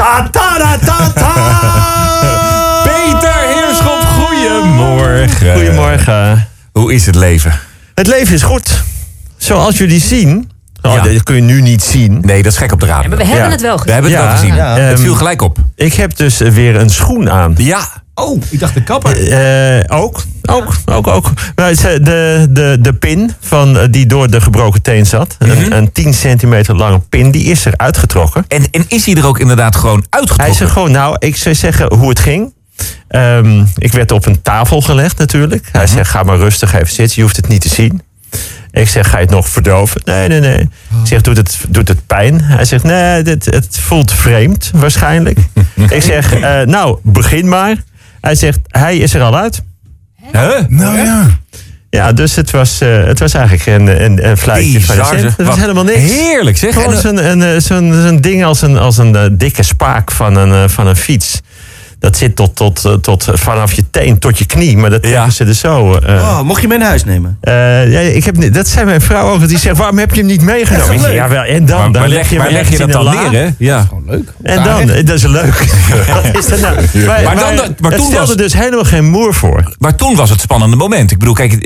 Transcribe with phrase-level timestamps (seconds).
[0.00, 1.32] Ta ta ta ta ta.
[2.88, 5.52] Peter Heerschop, goedemorgen.
[5.54, 6.48] Goedemorgen.
[6.72, 7.60] Hoe is het leven?
[7.94, 8.82] Het leven is goed.
[9.36, 10.50] Zoals jullie zien.
[10.82, 11.02] Oh, Ja.
[11.02, 12.18] Dat kun je nu niet zien.
[12.22, 13.08] Nee, dat is gek op de radio.
[13.08, 13.50] Maar we hebben Ja.
[13.50, 13.92] het wel We gezien.
[13.94, 14.26] hebben het Ja.
[14.26, 14.54] wel gezien.
[14.54, 14.76] Ja.
[14.76, 15.58] Het viel Ehm, gelijk op.
[15.74, 17.54] Ik heb dus eh, weer een schoen aan.
[17.56, 17.80] Ja.
[18.20, 19.28] Oh, ik dacht de kapper.
[19.32, 21.30] Eh, ook, ook, ook, ook.
[21.54, 25.50] Eh, de, de, de pin van, eh, die door de gebroken teen zat, Mhm.
[25.50, 28.44] een, een 10 centimeter lange pin, die is er uitgetrokken.
[28.48, 30.56] En, en is hij er ook inderdaad gewoon Hij uitgetrokken?
[30.56, 32.52] zegt gewoon, nou, ik zou zeggen hoe het ging.
[33.08, 35.68] Ehm, ik werd op een tafel gelegd natuurlijk.
[35.72, 35.92] Hij Mhm.
[35.94, 38.02] zegt, ga maar rustig even zitten, je hoeft het niet te zien.
[38.72, 40.00] Ik zeg, ga je het nog verdoven?
[40.04, 40.60] Nee, nee, nee.
[40.60, 40.68] Ik
[41.04, 42.40] zeg, doet het, doet het pijn?
[42.42, 45.38] Hij zegt, nee, dit, het voelt vreemd waarschijnlijk.
[45.90, 47.76] ik zeg, nou, begin maar.
[48.20, 49.62] Hij zegt, hij is er al uit.
[50.32, 50.58] Huh?
[50.68, 51.38] Nou ja.
[51.90, 55.20] Ja, dus het was, eh, het was eigenlijk een, een, een fluitje van Bizar, cent.
[55.20, 55.36] zeg.
[55.36, 55.98] Het was helemaal niks.
[55.98, 56.74] Heerlijk zeg.
[56.74, 60.10] Gewoon En, eh, zo'n een, eh, zo'n zo'n ding als een, als een dikke spaak
[60.10, 61.40] van een, van een fiets.
[62.00, 64.76] Dat zit tot, tot, eh, tot vanaf je teen tot je knie.
[64.76, 65.30] Maar dat Ja.
[65.30, 65.94] ze er zo.
[65.94, 67.38] eh, Oh, mocht je mee naar huis nemen?
[67.40, 69.48] eh, ja, ik heb, dat zei mijn vrouw ook.
[69.48, 70.94] Die zegt, waarom heb je hem niet meegenomen?
[70.94, 71.78] Ik zeg, ja, wel, en dan?
[71.78, 73.28] maar, dan waar leg, waar hem leg je dat dan la.
[73.28, 73.48] neer, hè?
[73.58, 73.80] Ja.
[73.88, 74.28] Gewoon leuk.
[74.42, 74.86] En dan?
[74.86, 75.54] Dat is leuk.
[76.32, 76.74] Wat is dat nou?
[77.06, 79.74] Maar, Maar dan- maar toen stelde was- dus helemaal geen moer voor.
[79.78, 81.10] Maar toen was het spannende moment.
[81.10, 81.62] Ik bedoel, kijk, het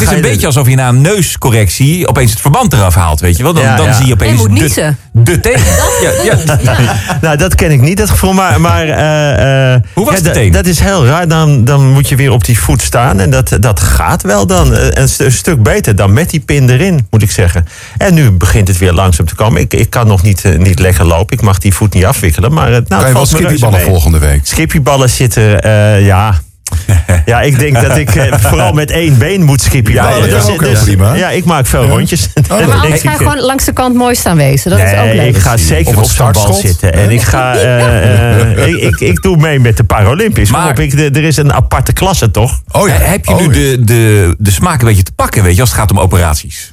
[0.00, 3.36] is een je beetje alsof je na een neuscorrectie opeens het verband eraf haalt, weet
[3.36, 3.52] je wel?
[3.52, 3.92] Dan, Ja, dan ja.
[3.92, 4.98] zie je opeens En moet niezen.
[5.24, 5.58] De teen.
[6.02, 6.58] Ja, ja.
[7.20, 8.32] Nou, dat ken ik niet, dat gevoel.
[8.32, 10.52] Maar, maar eh, eh, Hoe was ja, de dat- teen?
[10.52, 11.28] Dat is heel raar.
[11.28, 13.20] Dan, dan moet je weer op die voet staan.
[13.20, 14.74] En dat, dat gaat wel dan.
[14.74, 17.66] Eh, Een, st- een stuk beter dan met die pin erin, moet ik zeggen.
[17.96, 19.60] En nu begint het weer langzaam te komen.
[19.60, 21.36] Ik, ik kan nog niet, eh, niet lekker lopen.
[21.36, 22.52] Ik mag die voet niet afwikkelen.
[22.52, 24.40] Maar het nou, Kan je wel skippyballen volgende week?
[24.42, 26.40] Skippyballen zitten, eh, ja...
[27.24, 30.18] Ja, ik denk dat ik eh, vooral met één been moet skippyballen.
[30.18, 30.34] Ja, ja.
[30.34, 31.14] Dus- Ook heel dus- prima.
[31.14, 32.28] Ja, ik maak veel rondjes.
[32.32, 34.70] Dan Maar denk anders ik, ga je gewoon langs de kant mooi staan wezen.
[34.70, 35.36] Dat is ook Nee, leuk.
[35.36, 36.56] ik ga zeker op zo'n bal startschot.
[36.56, 36.92] zitten.
[36.92, 37.54] En ik ga.
[37.54, 40.50] eh, eh, ik, ik, ik doe mee met de Paralympisch.
[40.50, 42.60] Maar- Maar, op, ik, de- er is een aparte klasse, toch?
[42.70, 42.94] Oh ja.
[42.94, 43.50] Heb je Oh nu ja.
[43.52, 46.72] de, de, de smaak een beetje te pakken, weet je, als het gaat om operaties?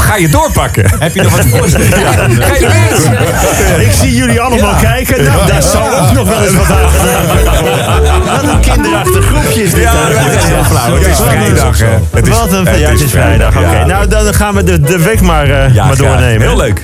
[0.00, 0.84] Ga je doorpakken?
[0.98, 1.86] Heb je nog wat voorstellen?
[2.42, 2.68] Ga je
[3.68, 3.80] weer?
[3.86, 5.24] Ik zie jullie allemaal kijken.
[5.24, 6.82] Nou, daar zou ook nog wel eens wat aan.
[8.24, 9.82] Wat een kinderachtig groepje is dit.
[9.82, 10.94] Ja, dat is heel flauw.
[10.94, 11.86] Het is vrijdag, hè.
[12.12, 13.56] Het is- Wat een, het ja, het is vrijdag.
[13.56, 16.40] Oké, nou dan gaan we de, de week maar, eh, Ja, maar doornemen.
[16.48, 16.82] Heel leuk.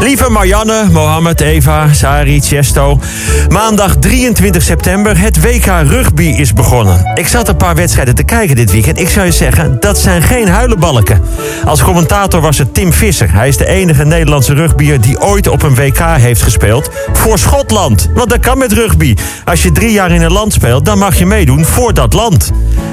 [0.00, 3.00] Lieve Marianne, Mohammed, Eva, Sari, Chesto.
[3.48, 7.10] Maandag 23 september, het WK Rugby is begonnen.
[7.14, 8.98] Ik zat een paar wedstrijden te kijken dit weekend.
[9.00, 11.22] Ik zou je zeggen, dat zijn geen huilenbalken.
[11.64, 13.32] Als commentator was het Tim Visser.
[13.32, 16.90] Hij is de enige Nederlandse rugbier die ooit op een WK heeft gespeeld.
[17.12, 18.10] Voor Schotland.
[18.14, 19.14] Want dat kan met rugby.
[19.44, 22.52] Als je drie jaar in een land speelt, dan mag je meedoen voor dat land.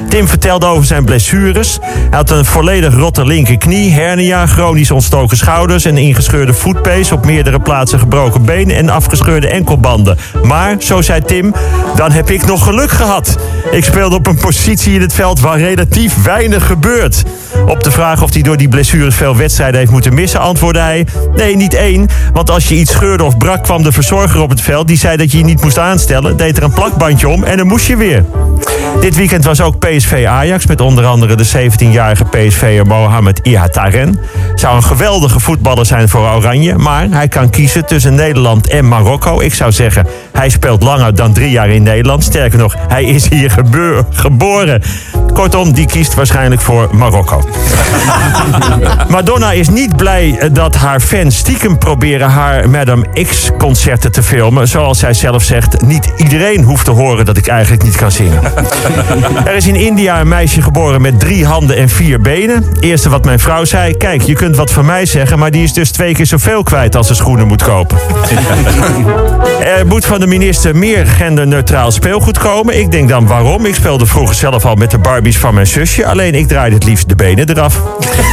[0.09, 1.77] Tim vertelde over zijn blessures.
[1.81, 5.85] Hij had een volledig rotte linkerknie, hernia, chronisch ontstoken schouders...
[5.85, 6.53] en ingescheurde
[6.97, 8.71] op meerdere plaatsen gebroken been...
[8.71, 10.17] en afgescheurde enkelbanden.
[10.43, 11.53] Maar, zo zei Tim,
[11.95, 13.37] dan heb ik nog geluk gehad.
[13.71, 17.23] Ik speelde op een positie in het veld waar relatief weinig gebeurt.
[17.67, 20.39] Op de vraag of hij door die blessures veel wedstrijden heeft moeten missen...
[20.39, 22.07] antwoordde hij, nee, niet één.
[22.33, 24.87] Want als je iets scheurde of brak, kwam de verzorger op het veld...
[24.87, 27.43] die zei dat je je niet moest aanstellen, deed er een plakbandje om...
[27.43, 28.23] en dan moest je weer.
[28.99, 34.19] Dit weekend was ook PSV Ajax met onder andere de 17-jarige PSV'er Mohamed Ihataren.
[34.55, 39.39] Zou een geweldige voetballer zijn voor Oranje, maar hij kan kiezen tussen Nederland en Marokko.
[39.39, 42.23] Ik zou zeggen, hij speelt langer dan drie jaar in Nederland.
[42.23, 43.55] Sterker nog, hij is hier
[44.09, 44.81] geboren.
[45.33, 47.43] Kortom, die kiest waarschijnlijk voor Marokko.
[49.09, 54.67] Madonna is niet blij eh, dat haar fans stiekem proberen haar Madame X-concerten te filmen.
[54.67, 58.41] Zoals zij zelf zegt, niet iedereen hoeft te horen dat ik eigenlijk niet kan zingen.
[59.45, 62.65] Er is in India een meisje geboren met drie handen en vier benen.
[62.79, 65.39] Eerste wat mijn vrouw zei, kijk, je kunt wat van mij zeggen...
[65.39, 67.97] maar die is dus twee keer zoveel kwijt als ze schoenen moet kopen.
[69.77, 72.79] Er moet van de minister meer genderneutraal speelgoed komen.
[72.79, 73.65] Ik denk dan waarom?
[73.65, 76.05] Ik speelde vroeger zelf al met de Barbies van mijn zusje.
[76.05, 77.81] Alleen ik draaide het liefst de benen eraf.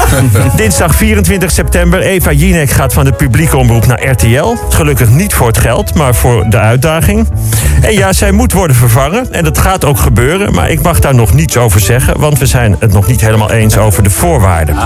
[0.57, 2.01] Dinsdag 24 september.
[2.01, 4.55] Eva Jinek gaat van de publieke omroep naar RTL.
[4.69, 7.29] Gelukkig niet voor het geld, maar voor de uitdaging.
[7.81, 9.33] En ja, zij moet worden vervangen.
[9.33, 10.44] En dat gaat ook gebeuren.
[10.53, 12.21] Maar ik mag daar nog niets over zeggen.
[12.21, 14.77] Want we zijn het nog niet helemaal eens over de voorwaarden.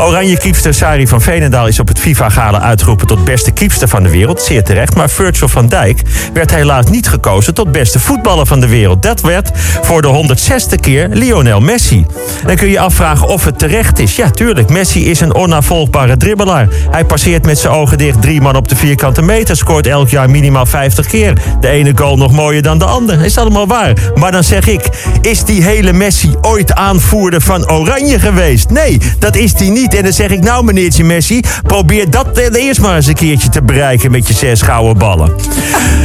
[0.00, 4.10] Oranje kiepster Sari van Veenendaal is op het FIFA-gala uitgeroepen tot beste kiepster van de
[4.10, 4.42] wereld.
[4.42, 4.94] Zeer terecht.
[4.94, 6.02] Maar Virgil van Dijk
[6.32, 9.02] werd helaas niet gekozen tot beste voetballer van de wereld.
[9.02, 9.50] Dat werd
[9.82, 12.06] voor de 106ste keer Lionel Messi.
[12.46, 14.16] Dan kun je je afvragen of het terecht is.
[14.16, 14.70] Ja, tuurlijk.
[14.70, 16.68] Messi is een onnavolgbare dribbelaar.
[16.90, 19.56] Hij passeert met zijn ogen dicht drie man op de vierkante meter.
[19.56, 21.32] Scoort elk jaar minimaal 50 keer.
[21.60, 23.24] De ene goal nog mooier dan de ander.
[23.24, 23.92] Is allemaal waar.
[24.18, 24.88] Maar dan zeg ik,
[25.20, 28.70] is die hele Messi ooit aanvoerder van Oranje geweest?
[28.70, 29.94] Nee, dat is die niet.
[29.94, 33.62] En dan zeg ik, nou meneertje Messi, probeer dat eerst maar eens een keertje te
[33.62, 35.32] bereiken met je zes gouden ballen.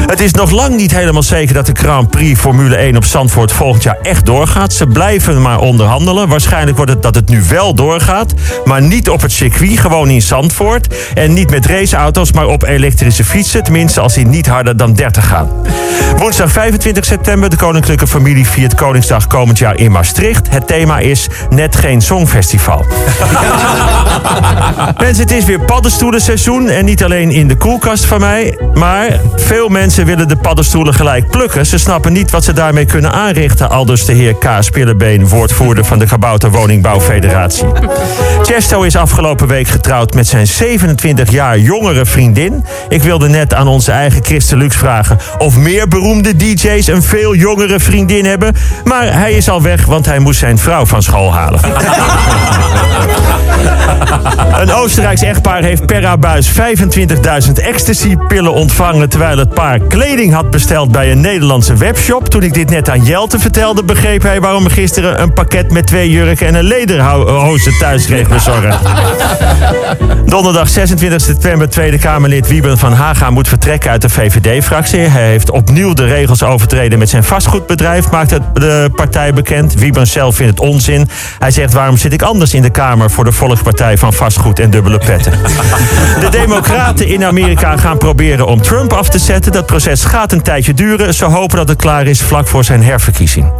[0.07, 3.51] Het is nog lang niet helemaal zeker dat de Grand Prix Formule 1 op Zandvoort
[3.51, 4.73] volgend jaar echt doorgaat.
[4.73, 6.27] Ze blijven maar onderhandelen.
[6.27, 8.33] Waarschijnlijk wordt het dat het nu wel doorgaat,
[8.65, 10.95] maar niet op het circuit, gewoon in Zandvoort.
[11.13, 13.63] En niet met raceauto's, maar op elektrische fietsen.
[13.63, 15.49] Tenminste, als die niet harder dan 30 gaan.
[16.17, 20.49] Woensdag 25 september, de koninklijke familie viert Koningsdag komend jaar in Maastricht.
[20.49, 22.85] Het thema is net geen songfestival.
[24.97, 28.59] Mensen, het is weer paddenstoelenseizoen en niet alleen in de koelkast van mij.
[28.73, 31.65] Maar veel mensen willen de paddenstoelen gelijk plukken.
[31.65, 33.69] Ze snappen niet wat ze daarmee kunnen aanrichten.
[33.69, 34.47] Aldus de heer K.
[34.59, 37.67] Spillebeen, woordvoerder van de Gebouwte Woningbouwfederatie.
[38.47, 42.65] Chesto is afgelopen week getrouwd met zijn 27 jaar jongere vriendin.
[42.89, 47.35] Ik wilde net aan onze eigen Christen Lux vragen of meer beroemde DJ's een veel
[47.35, 48.55] jongere vriendin hebben.
[48.83, 51.59] Maar hij is al weg, want hij moest zijn vrouw van school halen.
[54.59, 56.55] Een Oostenrijks echtpaar heeft per abuis 25.000
[57.53, 59.09] ecstasy-pillen ontvangen...
[59.09, 62.29] terwijl het paar kleding had besteld bij een Nederlandse webshop.
[62.29, 65.21] Toen ik dit net aan Jelte vertelde, begreep hij waarom gisteren...
[65.21, 68.77] een pakket met twee jurken en een lederhozen thuis kreeg bezorgd.
[70.25, 74.99] Donderdag 26 september Tweede Kamerlid Wieben van Haga moet vertrekken uit de VVD-fractie.
[74.99, 79.73] Hij heeft opnieuw de regels overtreden met zijn vastgoedbedrijf, maakt het de partij bekend.
[79.73, 81.09] Wieben zelf vindt het onzin.
[81.39, 84.69] Hij zegt waarom zit ik anders in de Kamer voor de Volkspartij van Vastgoed en
[84.69, 85.31] Dubbele Petten.
[86.21, 89.51] De Democraten in Amerika gaan proberen om Trump af te zetten.
[89.51, 91.13] Dat proces gaat een tijdje duren.
[91.13, 93.51] Ze hopen dat het klaar is vlak voor zijn herverkiezing.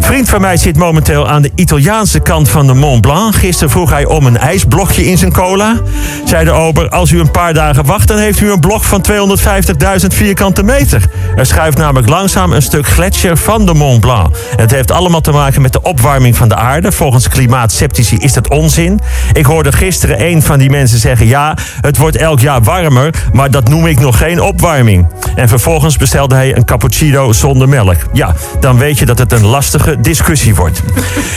[0.00, 3.34] Vriend van mij zit momenteel aan de Italiaanse kant van de Mont Blanc.
[3.34, 5.80] Gisteren vroeg hij om een ijsblokje in zijn cola.
[6.24, 8.08] Zei de ober, als u een paar dagen wacht...
[8.08, 11.02] dan heeft u een blok van 250.000 vierkante meter.
[11.36, 14.36] Er schuift namelijk langzaam een stuk gletsjer van de Mont Blanc.
[14.56, 16.92] Het heeft allemaal te maken met de opwarming van de aarde.
[16.92, 19.00] Volgens klimaatceptici is dat onzin.
[19.32, 21.26] Ik hoorde gisteren een van die mensen zeggen...
[21.26, 25.06] ja, het wordt elk jaar warmer, maar dat noem ik nog geen opwarming.
[25.34, 27.96] En vervolgens bestelde hij een cappuccino zonder melk.
[28.12, 30.82] Ja, dan weet je dat het een lastige discussie wordt.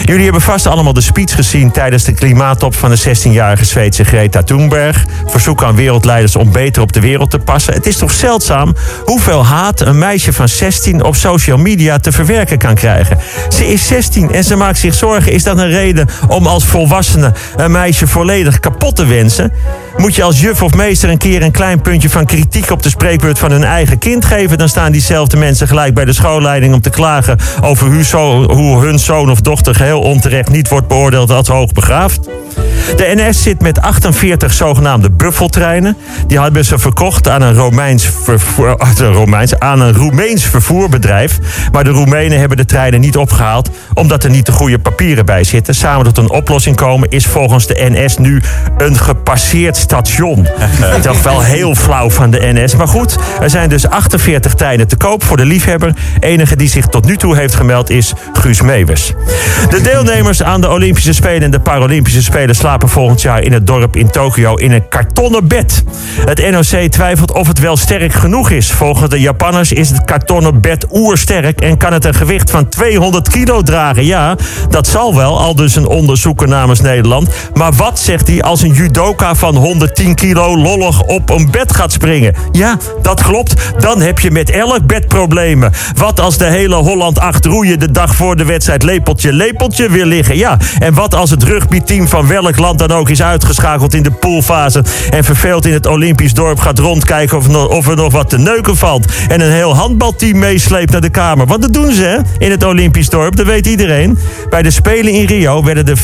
[0.03, 4.43] Jullie hebben vast allemaal de speech gezien tijdens de klimaattop van de 16-jarige Zweedse Greta
[4.43, 5.05] Thunberg.
[5.25, 7.73] Verzoek aan wereldleiders om beter op de wereld te passen.
[7.73, 8.75] Het is toch zeldzaam
[9.05, 13.17] hoeveel haat een meisje van 16 op social media te verwerken kan krijgen.
[13.49, 15.31] Ze is 16 en ze maakt zich zorgen.
[15.31, 19.51] Is dat een reden om als volwassene een meisje volledig kapot te wensen?
[19.99, 22.89] Moet je als juf of meester een keer een klein puntje van kritiek op de
[22.89, 26.81] spreekbeurt van hun eigen kind geven, dan staan diezelfde mensen gelijk bij de schoolleiding om
[26.81, 31.31] te klagen over hoe, zo, hoe hun zoon of dochter geheel onterecht niet wordt beoordeeld
[31.31, 32.29] als hoogbegaafd.
[32.95, 35.97] De NS zit met 48 zogenaamde buffeltreinen.
[36.27, 41.39] Die hebben ze verkocht aan een, Romeins vervoer, een Romeins, aan een Roemeens vervoerbedrijf.
[41.71, 45.43] Maar de Roemenen hebben de treinen niet opgehaald omdat er niet de goede papieren bij
[45.43, 45.75] zitten.
[45.75, 48.41] Samen tot een oplossing komen is volgens de NS nu
[48.77, 50.47] een gepasseerd station.
[51.01, 52.75] Dat is wel heel flauw van de NS.
[52.75, 55.93] Maar goed, er zijn dus 48 treinen te koop voor de liefhebber.
[56.19, 59.13] Enige die zich tot nu toe heeft gemeld is Guus Meeuwers.
[59.69, 63.67] De deelnemers aan de Olympische Spelen en de Paralympische Spelen slapen volgend jaar in het
[63.67, 65.83] dorp in Tokio in een kartonnen bed.
[66.25, 68.71] Het NOC twijfelt of het wel sterk genoeg is.
[68.71, 73.29] Volgens de Japanners is het kartonnen bed oersterk en kan het een gewicht van 200
[73.29, 74.05] kilo dragen.
[74.05, 74.35] Ja,
[74.69, 77.29] dat zal wel, al dus een onderzoeker namens Nederland.
[77.53, 81.91] Maar wat zegt hij als een judoka van 110 kilo lollig op een bed gaat
[81.91, 82.35] springen?
[82.51, 83.53] Ja, dat klopt.
[83.79, 85.71] Dan heb je met elk bed problemen.
[85.95, 90.05] Wat als de hele Holland 8 roeien de dag voor de wedstrijd lepeltje lepeltje wil
[90.05, 90.37] liggen?
[90.37, 94.11] Ja, en wat als het rugbyteam van welk land dan ook is uitgeschakeld in de
[94.11, 98.37] poolfase en verveeld in het Olympisch dorp gaat rondkijken of, of er nog wat te
[98.37, 101.45] neuken valt en een heel handbalteam meesleept naar de kamer?
[101.45, 104.17] Want dat doen ze in het Olympisch dorp, dat weet iedereen.
[104.49, 105.97] Bij de Spelen in Rio werden er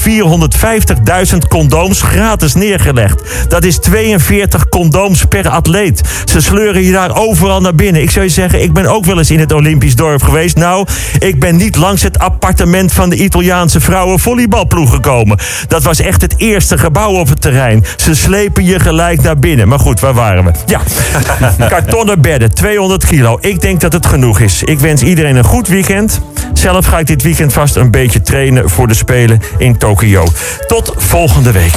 [1.33, 3.21] 450.000 condooms gratis neergelegd.
[3.47, 6.01] Dat is 42 condooms per atleet.
[6.25, 8.01] Ze sleuren je daar overal naar binnen.
[8.01, 10.55] Ik zou je zeggen, ik ben ook wel eens in het Olympisch dorp geweest.
[10.55, 10.87] Nou,
[11.19, 15.37] ik ben niet langs het appartement van de Italiaanse vrouwenvolleybalploeg gekomen.
[15.67, 17.85] Dat was echt het eerste gebouw op het terrein.
[17.95, 19.67] Ze slepen je gelijk naar binnen.
[19.67, 20.51] Maar goed, waar waren we?
[20.65, 20.81] Ja,
[21.69, 23.37] kartonnen bedden, 200 kilo.
[23.41, 24.63] Ik denk dat het genoeg is.
[24.63, 26.21] Ik wens iedereen een goed weekend.
[26.53, 30.27] Zelf ga ik dit weekend vast een beetje trainen voor de Spelen in Tokio.
[30.67, 31.73] Tot volgende week.